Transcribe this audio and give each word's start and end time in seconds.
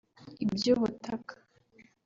iby’ubutaka 0.43 1.33